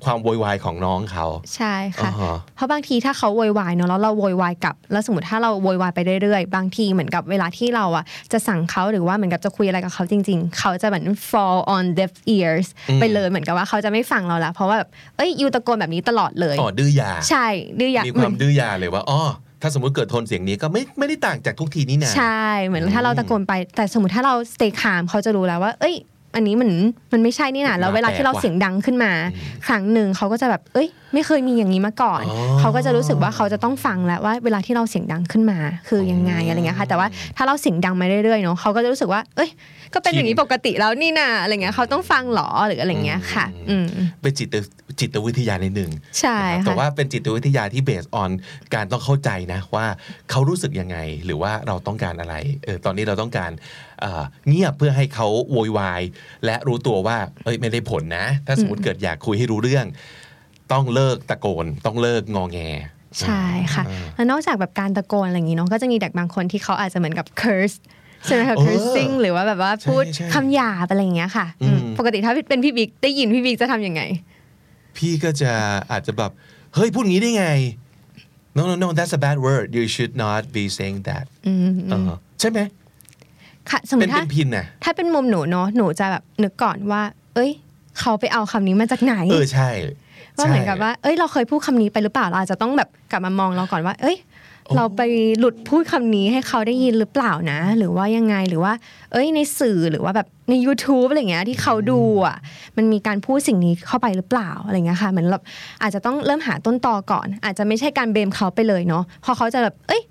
[0.06, 12.66] ความโวยวายของน้องเขาใช่ค่ะอ่าฮะเพราะบางทีถ้าเขาโวยวายเนาะแล้วเราโวยวายกลับ แล้วสมมติถ้าเราโวยวายไปเรื่อยๆ บางทีเหมือนกับเวลาที่เราอะจะสั่งเขาหรือว่าเหมือนกับจะคุยอะไรกับเขาจริง ๆ เขาจะเหมือน fall on deaf ears
[13.00, 17.46] ไปเลยเหมือนกับว่าเขาจะไม่ฟังเราละเพราะว่าแบบเอ้ยยูตะโกนแบบนี้ตลอดเลยอ๋อดื้อยาใช่
[17.78, 19.20] ดื้ออยากมีเหคมืวาอมนดื้อยาเลยว่าอ๋อ
[19.62, 25.94] ถ้าสมมติเกิดโทนเสียงนี้ก็ไม่ไม่ได้ต่างจากทุกทีนี่นะใช่เหมือนถ้าเราตะโกนไปแต่สมมติถ้าเรา stay calm เขาจะรู้แล้วว่า เอ้ย
[26.34, 26.70] อันนี้มัน
[27.12, 29.12] มันไม่ใช่นี่นะแล้วเวลาที่เราเสียงดังขึ้นมา
[29.66, 39.50] ครั้งหนึ่งเขาก็จะแบบ เอ้ย ไม่เคยมีอย่างนี้มาก่อนอ๋อเขาก็จะรู้สึกว่าเขาจะต้องฟังแล้วว่า เวลาที่เราเสียงดังขึ้นมา คือยังไงอะไรเงี้ยค่ะ แต่ว่าถ้าเราเสียงดังมาเรื่อยๆเนาะเขาก็จะรู้สึกว่า เอ้ย
[39.94, 43.86] ก็เป็นอย่างนี้ปกติแล้วนี่นะอะไรเงี้ยเขาต้องฟังหรอหรืออะไรเงี้ยค่ะ อืม
[44.20, 44.48] เป็นจิต
[45.00, 48.30] จิตวิทยาในหนึ่งใช่นะครับแต่ค่ะว่าเป็นจิตวิทยาที่เบสออน
[48.74, 49.86] การต้องเข้าใจนะว่า
[50.30, 53.50] เขารู้สึกยังไง หรือว่าเราต้องการอะไรเออตอนนี้เราต้องการ
[54.00, 56.02] เอ่อเงียบเพื่อให้เขาโวยวาย
[56.44, 59.86] และรู้ตัวว่าเอ้ยไม่ได้ผลนะ ถ้าสมมติเกิดอยากคุยให้รู้เรื่อง
[60.72, 62.60] ต้องเลิกตะโกน ต้องเลิกงอแง
[63.20, 67.76] ใช่ค่ะแล้วนอกจากแบบการตะโกนอะไรอย่างนี้เนาะก็จะมีเด็กบางคนที่เขาอาจจะเหมือนกับ curse
[68.24, 74.02] ใช่ไหมคะเออ cursing หรือว่าแบบว่าพูดใช่ใช่คำหยาบอะไรอย่างเงี้ยค่ะอืมอืมปกติถ้าเป็นพี่บิ๊กได้ยินพี่บิ๊กจะทำยังไง
[74.96, 75.52] พี่ก็จะ
[75.90, 76.30] อาจจะแบบ
[76.74, 77.46] เฮ้ยพูดงี้ได้ไง
[78.56, 82.60] no no no that's a bad word you should not be saying that อืมเออใช่ไหม
[83.70, 87.02] ค่ะสมมเป็นติถ้าเป็นพินน่ะถ้าเป็นมุมหนูเนาะหนูจะแบบนึกก่อนว่า
[87.34, 87.50] เอ้ย
[87.98, 89.70] เขาไปเอาคำนี้มาจากไหน เออใช่
[90.36, 94.16] ว่าเหมือนกับว่า เอ้ย เราเคยพูดคำนี้ไปหรือเปล่าเราอาจจะต้องแบบกลับมามองเราก่อนว่า เอ้ย
[94.76, 95.00] เราไป
[95.38, 98.72] หลุดพูดคำนี้ให้เขาได้ยินหรือเปล่านะ หรือว่ายังไงหรือว่า
[99.12, 102.36] เอ้ยในสื่อหรือว่าแบบใน YouTube อะไรเงี้ยที่เขาดูอะ
[102.76, 105.38] มันมีการพูดสิ่งนี้เข้าไปหรือเปล่าอะไรเงี้ยค่ะเหมือนเรา
[105.82, 110.02] อาจจะต้องเริ่มหาต้นตอก่อน อาจจะไม่ใช่การเบมเขาไปเลยเนาะพอเขาจะแบบเอ้ย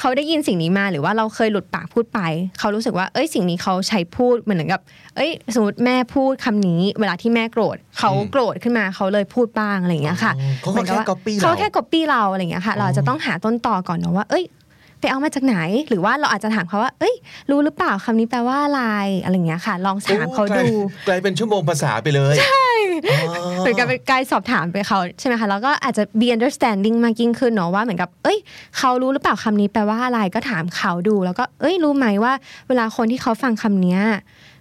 [0.00, 2.20] เขาได้ยินสิ่งนี้มาหรือว่าเราเคยหลุดปากพูดไป
[2.58, 4.80] เขารู้สึกว่าเอ้ยสิ่งนี้เขาใช้พูดเหมือนกับ
[5.16, 10.32] เอ้ย สมมติแม่พูดคำนี้ เวลาที่แม่โกรธเขาโกรธขึ้นมาเขาเลยพูดบ้างอะไรอย่างเงี้ยค่ะ
[10.64, 14.44] อ๋อเขาก็หมือนกับว่แค่ copy เราเขาแค่ copy เราอะไรอย่างเงี้ยค่ะ เราอาจจะต้องหาต้นตอก่อนเนาะว่า เอ้ย
[15.00, 15.56] ไปเอามาจากไหน
[15.88, 17.14] หรือว่าเราอาจจะถามเขาว่า เอ้ย
[17.50, 18.82] รู้หรือเปล่าคำนี้แปลว่าอะไร
[19.22, 22.66] อะไรอย่างเงี้ยค่ะ ลองถามเขาดูโอ้กลายกลายเป็นชั่วโมงภาษาไปเลย ใช่
[23.64, 28.38] เหมือนกับเป็นการสอบถามไปเขาใช่ไหมคะแล้วก็อาจจะ be understanding มากยิ่งขึ้นเนาะว่าเหมือนกับ เอ้ย
[28.78, 32.32] เขารู้หรือเปล่าคำนี้แปลว่าอะไรก็ถามเขาดู แล้วก็เอ้ยรู้ไหมว่า
[32.68, 34.00] เวลาคนที่เขาฟังคำเนี้ย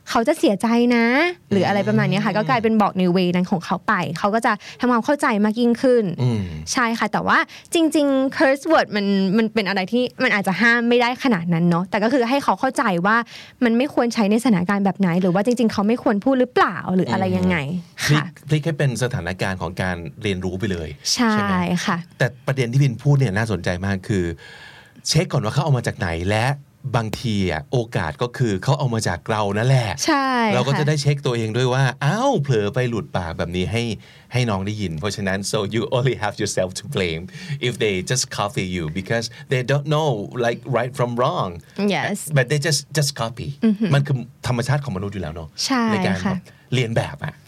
[0.10, 1.06] เขาจะเสียใจนะ
[1.52, 6.42] หรืออะไรประมาณเนี้ยค่ะ ก็กลายเป็นบอกในเวนั้นของเขาไป เขาก็จะทำความเข้าใจมากยิ่งขึ้นอืม
[6.74, 7.38] ใช่ค่ะ แต่ว่า
[7.74, 9.06] จริง ๆ curse word มัน
[9.38, 13.18] มันเป็นอะไรที่มันอาจจะห้ามไม่ได้ขนาดนั้นเนาะแต่ก็คือให้เขาเข้าใจว่า
[13.63, 17.58] มันไม่ควรใช้ในสถานการณ์แบบไหน หรือว่าจริง ๆ เขาไม่ควรพูดหรือเปล่าหรืออะไรยังไง
[18.06, 24.26] พลิกค่ะพลิกให้เป็นสถานการณ์ของการเรียนรู้ไปเลย ใช่ไหมค่ะ แต่ประเด็นที่พินพูดเนี่ยน่าสนใจมากคือ
[25.08, 26.46] เช็คก่อนว่าเขาเอามาจากไหนและ
[26.96, 33.84] บางทีอะโอกาสก็คือเขาเอามาจากเรานั่นแหละ ใช่ เราก็ค่จะได้เช็คตัวเองด้วยว่าอ้าวเผลอไปหลุดปากแบบนี้ให้
[34.34, 37.24] ให้น้องได้ยิน เพราะฉะนั้น so you only have yourself to blame
[37.67, 40.10] if they just copy you because they don't know
[40.46, 41.50] like right from wrong
[41.96, 43.50] yes but they just just copy
[43.93, 44.15] มันคือ
[44.48, 46.41] ธรรมชาติของมนุษย์อยู่แล้วเนาะใช่ในการค่ะแบบ
[46.74, 47.43] เรียนแบบอะเออ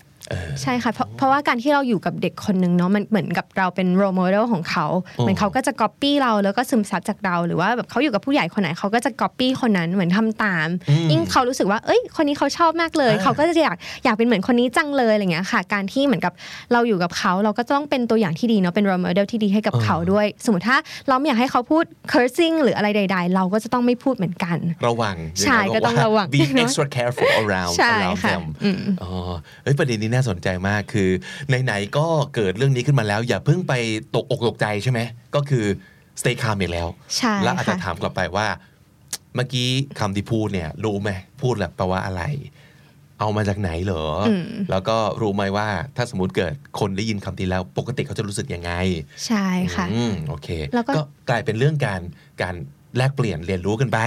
[0.62, 4.86] ใช่ค่ะเพราะเพราะว่าการที่เราอยู่กับเด็กคนหนึ่งเนาะมันเหมือนกับเราเป็น role model ของเขา
[5.18, 10.68] เหมือนเขาก็จะ copy เราแล้วก็ซึมซับจากเราหรือว่าแบบเขาอยู่กับผู้ใหญ่คนไหนเขาก็จะ copy คนนั้นเหมือนทำตาม
[11.12, 16.34] ยิ่งเขารู้สึกว่าเอ้ย คนนี้เขาชอบมากเลยอ่าเขาก็จะอยากอยากเป็นเหมือนคนนี้จังเลยอะไรเงี้ยค่ะ การที่เหมือนกับ
[16.74, 24.58] เราอยู่กับเขาเราก็ต้องเป็นตัวอย่างที่ดีเนาะเป็น role model ที่ดีให้กับเขาด้วย สมมติถ้าเราไม่อยากให้เขาพูด cursing หรืออะไรใด ๆ เราก็จะต้องไม่พูดเหมือนกัน
[24.88, 28.44] ระวังใช่ย่าก็ต้องระวัง be extra careful around ใช่ around ค่ะ them
[29.04, 29.12] อ๋อ
[29.64, 31.10] เอ้ยประเด็นนี้น่าสนใจมากคือ
[31.64, 33.74] ไหนๆก็เกิดเรื่องนี้ขึ้นมาแล้ว อย่าเพิ่งไป
[34.16, 35.00] ตกอกตกใจใช่ไหม
[35.36, 35.66] ก็คือ
[36.20, 38.48] stay calm อีกแล้วใช่แล้วอาจจะค่ะถามกลับไปว่า
[39.36, 39.68] เมื่อกี้
[40.00, 42.24] คำที่พูดเนี่ย รู้ไหมพูดแล้วแปลว่าอะไร
[43.20, 44.34] เอามาจากไหนเหรออ
[44.72, 48.72] แล้วก็รู้ไหมว่าถ้าสมมติเกิดคนได้ยินคำนี้แล้ว ปกติเขาจะรู้สึกยังไง
[49.26, 51.00] ใช่ค่ะอืมโอเค แล้วก็
[51.30, 52.02] กลายเป็นเรื่องการ
[52.42, 52.56] การ
[52.98, 54.00] แลกเปลี่ยนเรียนรู้กันไป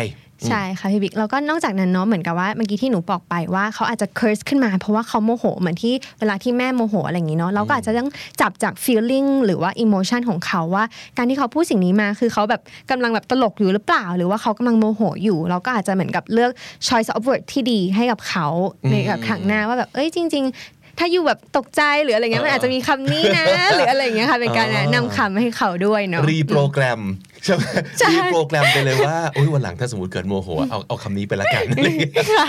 [0.48, 10.84] ใช่ค่ะพี่บิ๊กแล้วก็นอกจากนั้นเนาะเหมือนกับว่าเมื่อกี้ที่หนูบอกไปว่าเขาอาจจะ curse ขึ้นมาเพราะว่าเขาโมโหเหมือนที่เวลาที่แม่โมโหอะไรอย่างนี้เนาะเราก็อาจจะต้องจับจาก feeling หรือว่า emotion ของเขาว่า
[11.16, 16.50] การที่เขาพูดสิ่งนี้มาคือเขาแบบกำลังแบบตลกอยู่หรือเปล่า หรือว่าเขากำลังโมโหอยู่ เราก็อาจจะเหมือนกับเลือก
[16.88, 18.46] choice of word ที่ดีให้กับเขา
[18.90, 27.00] ในแบบครั้งหน้าว่าแบบเอ้ยจริง ๆ ถ้าอยู่แบบตกใจหรืออะไรเงี้ยมันอาจจะมีคำนี้นะ หรืออะไรอย่างเงี้ยค่ะเป็นการแนะนำคำให้เขาด้วยเนาะรีโปรแกรม
[27.44, 27.62] ใช่ไหม
[27.98, 32.46] ใช่รีโปรแกรมไปเลยว่าโอ้ยวันหลังถ้าสมมติเกิดโมโหเอาเอาคำนี้ไปละกันอะไรอย่างเงี้ยค่ะ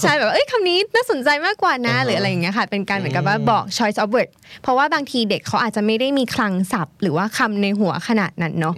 [0.00, 4.28] ใช่แบบเอ้ยคำนี้น่าสนใจมากกว่านะหรืออะไรอย่างเงี้ยค่ะ เป็นการเหมือนกับว่าบอก choice of word
[4.62, 8.74] เพราะว่าบางทีเด็กเขาอาจจะไม่ได้มีคลังศัพท์ หรือว่าคำในหัวขนาดนั้นเนาะ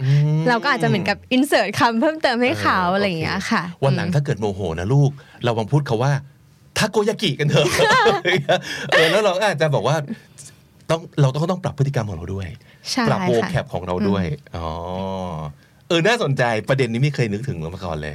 [0.49, 5.11] เราก็อาจจะเหมือนกับ insert คำเพิ่มเติมให้เขาเออออะไรอย่างเงี้ยค่ะ วันหลังถ้าเกิดโมโหนะลูก
[5.45, 6.13] เราลองพูดเขาว่า
[6.79, 7.67] ทาโกยากิกันเถอะ
[8.91, 9.97] เออแล้วเราก็อาจจะบอกว่า
[10.91, 12.49] ต้องเราต้องต้องปรับพฤติกรรมของเราด้วย
[12.91, 14.25] ใช่ปรับโวค่ะแคปของเราด้วย
[14.57, 14.69] อ๋อ
[15.89, 18.15] เออน่าสนใจประเด็นนี้ไม่เคยนึกถึงมาก่อนเลย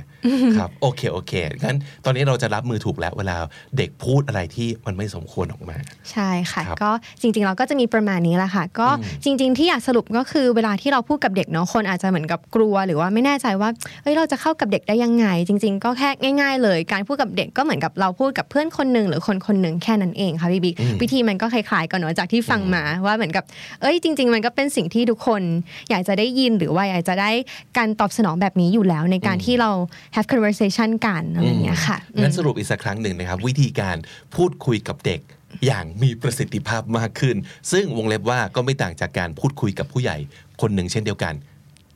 [0.57, 1.33] ครับโอเคโอเค
[1.63, 3.35] งั้นตอนนี้เราจะรับมือถูกแล้วเวลา
[3.77, 5.77] เด็กพูดอะไรที่มันไม่สมควรออกมา
[6.11, 8.89] ใช่ค่ะครับก็จริงๆเราก็จะมีประมาณนี้แหละค่ะ ก็
[9.23, 13.69] จริง ๆ ที่อยากสรุปก็คือเวลาที่เราพูดกับเด็กเนาะคนอาจจะเหมือนกับกลัว หรือว่าไม่แน่ใจว่า
[14.03, 16.09] เอ้ยเราจะเข้ากับเด็กได้ยังไง จริง ๆ ก็แค่
[16.41, 23.43] ง่าย ๆ เลย การพูดกับเด็กก็เหมือนกับเราพูดกับเพื่อนคนหนึ่งหรือคนคนหนึ่งแค่นั้นเองค่ะพี่บิ๊กวิธีมันก็คล้ายๆกันเนาะจากที่ฟังมาว่าเหมือนกับ
[23.81, 25.41] เอ้ยจริง ๆ มันก็เป็นสิ่งที่ทุกคน
[25.89, 27.31] อยากจะได้ยินหรือว่าอยากจะได้
[27.77, 29.69] การตอบสนองแบบนี้อยู่แล้ว ในการที่เรา
[30.15, 33.97] have conversation กันอะไรอย่างเงี้ยค่ะงั้นสรุปอีกสักครั้งหนึ่งนะครับ วิธีการ
[34.35, 35.21] พูดคุยกับเด็ก
[35.65, 37.35] อย่างมีประสิทธิภาพมากขึ้น
[37.71, 40.17] ซึ่งวงเล็บว่าก็ไม่ต่างจากการพูดคุยกับผู้ใหญ่
[40.61, 41.33] คนหนึ่งเช่นเดียวกัน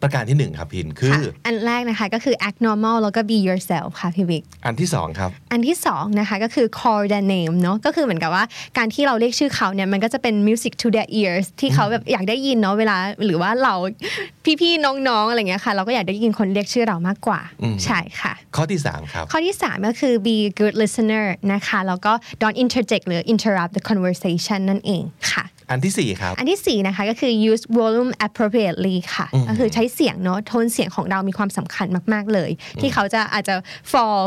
[0.07, 8.43] ประการที่หนึ่งครับพินคือค่ะอันแรกนะคะก็คือ act normal แล้วก็ be yourself ค่ะพี่บิ๊กอันที่สองครับ อันที่สองนะคะก็คือ call their name เนาะก็คือเหมือนกับว่า
[8.77, 13.73] การที่เราเรียกชื่อเขาเนี่ยมันก็จะเป็น music to their ears ที่เขาแบบอยากได้ยินเนาะเวลาหรือว่าเรา
[14.61, 23.71] พี่ๆน้องๆอะไรเงี้ยค่ะ เราก็อยากได้ยินคนเรียกชื่อเรามากกว่าอืมใช่ค่ะ ข้อที่สามครับ ข้อที่ 3 ก็คือ be a good listener นะคะ แล้วก็ don't interject หรือ interrupt
[23.77, 32.51] the conversation นั่นเองค่ะ อันที่สี่ครับ อันที่ 4 นะคะก็คือ use volume appropriately ค่ะ ก็คือใช้เสียงเนาะโทนเสียงของเรามีความสำคัญมาก ๆ เลย
[32.81, 33.55] ที่เขาจะอาจจะ
[33.91, 34.21] fall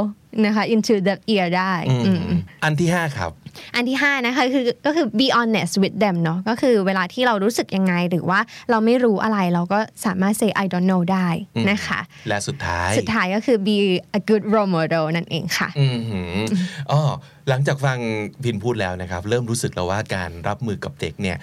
[0.45, 2.25] นะคะ into the ear ได้อืม
[2.65, 3.33] อันที่ห้าครับ
[3.75, 8.41] อันที่ 5 นะคะคือก็คือ be honest with them เนาะก็คือเวลาที่เรารู้สึกยังไงหรือว่า
[8.71, 11.29] เราไม่รู้อะไรเราก็สามารถ say I don't know ได้
[11.71, 13.77] นะคะ และสุดท้าย สุดท้ายก็คือ be
[14.19, 16.35] a good role model นั่นเองค่ะอืมหือ
[16.93, 17.01] อ๋อ
[17.49, 17.99] หลังจากฟัง
[18.45, 21.37] พินพูดแล้วนะครับ เริ่มรู้สึกแล้วว่าการรับมือกับเด็กเนี่ย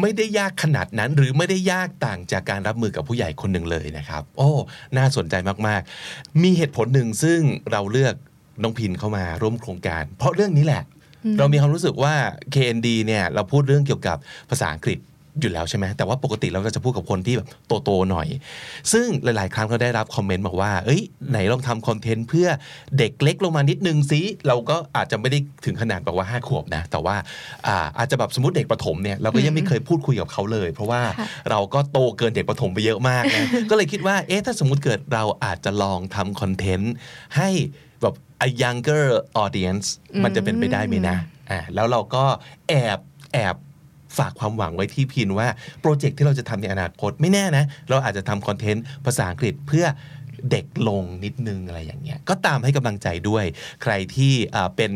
[0.00, 4.50] ไม่ได้ยากขนาดนั้น หรือไม่ได้ยากต่างจากการรับมือกับผู้ใหญ่คนหนึ่งเลยนะครับ โอ้
[4.96, 5.34] น่าสนใจ
[5.66, 7.40] มากๆ มีเหตุผลหนึ่งซึ่ง
[7.72, 8.14] เราเลือก
[8.62, 10.82] น้องพินเข้ามาร่วมโครงการ เพราะเรื่องนี้แหละ
[11.38, 12.14] เรามีความรู้สึกว่า
[12.54, 14.16] KND เนี่ยเราพูดเรื่องเกี่ยวกับ
[14.50, 14.98] ภาษาอังกฤษ
[15.40, 17.48] อยู่แล้วใช่ไหมแต่ว่าปกติเราก็จะพูดกับคนที่แบบ
[17.84, 18.28] โตๆหน่อย
[18.92, 22.48] ซึ่งหลาย ๆ ครั้งเราได้รับคอมเมนต์บอกว่า เอ้ย ไหนลองทำคอนเทนต์เพื่อ
[22.98, 27.16] เด็กเล็กลงมานิดนึงสิเราก็อาจจะไม่ได้ถึงขนาดแบบว่า 5 ขวบนะ แต่ว่า
[27.66, 36.92] อ่าอาจจะแบบสมมติเด็กประถมเนี่ยเราก็ยังไม่เคยพูดคุยกับเขาเลย เพราะว่าค่ะเราก็โตเกินเด็กประถมไปเยอะมากนะก็เลยคิดว่าเอ๊ะถ้าสมมุติเกิดเราอาจจะลองทำคอนเทนต์
[37.36, 37.48] ให้
[38.02, 38.14] แบบ
[38.46, 39.04] a younger
[39.44, 39.86] audience
[40.24, 41.16] มันจะเป็นไปได้ไหมนะ
[41.50, 42.24] อ่าแล้วเราก็
[42.68, 42.98] แอบ
[43.34, 43.56] แอบ
[44.18, 45.48] ฝากความหวังไว้ที่พินว่า
[45.80, 49.86] โปรเจกต์ที่เราจะทำในอนาคตไม่แน่นะ เราอาจจะทำคอนเทนต์ภาษาอังกฤษเพื่อ
[50.50, 53.44] เด็กลงนิดนึงอะไรอย่างเงี้ยก็ตามให้กำลังใจด้วย
[53.82, 54.32] ใครที่
[54.76, 54.92] เป็น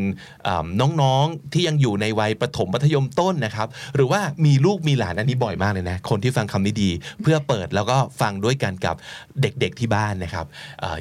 [0.81, 6.91] น้องๆที่ยังอยู่ในวัยประถมมัธยมต้นนะครับ หรือว่ามีลูกมีหลานอันนี้บ่อยมากเลยนะคนที่ฟังคำนี้ดี
[7.23, 8.95] เพื่อเปิดแล้วก็ฟังด้วยกันกับ
[9.43, 10.47] เด็กๆที่บ้านนะครับ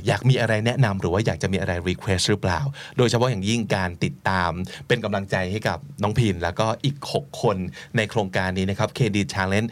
[0.08, 2.60] อยากมีอะไรแนะนำหรือว่าอยากจะมีอะไร request หรือเปล่า
[2.98, 4.52] โดยเฉพาะอย่างยิ่งการติดตาม
[4.88, 7.58] เป็นกำลังใจให้กับน้องพินแล้วก็อีก 6 คน
[7.98, 9.70] ในโครงการนี้นะครับ KD Challenge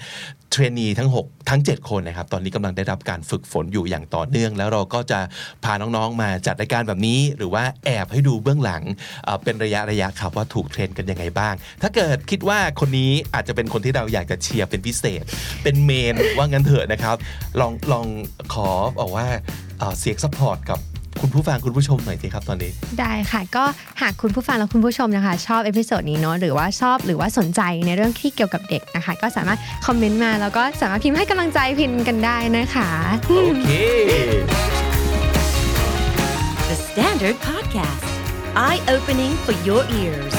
[0.54, 5.20] เทรนนีทั้ง 6 ทั้ง 7 คนนะครับ ตอนนี้กำลังได้รับการฝึกฝนอยู่อย่างต่อเนื่อง แล้วเราก็จะ
[5.64, 8.84] พาน้องๆมาจัดรายการแบบนี้ หรือว่าแอบให้ดูเบื้องหลัง
[9.44, 15.24] เป็นระยะระยะครับว่าถูกเทรนกันยังไงบ้าง ถ้าเกิดคิดว่าคนนี้อาจจะเป็นคนที่เราอยากจะเชียร์เป็นพิเศษ
[15.64, 17.16] เป็น main ว่างั้นเถอะนะครับ
[17.60, 18.06] ลองลอง
[18.54, 19.28] ขอบอกว่า
[19.80, 20.80] เอ่อเสียง support กับ
[21.22, 23.64] คุณผู้ฟังคุณผู้ชมหน่อยสิครับตอนนี้ ได้ค่ะ ก็
[24.02, 32.90] หากคุณผู้ฟังและคุณผู้ชมนะคะ ชอบ episode นี้เนาะหรือว่าชอบหรือว่าสนใจในเรื่องที่เกี่ยวกับเด็กนะคะ ก็สามารถคอมเมนต์มาแล้วก็สามารถพิมพ์ให้กำลังใจพิณกันได้นะคะ
[33.28, 33.70] โอเค
[36.70, 38.06] The Standard Podcast,
[38.68, 40.34] eye opening for your ears.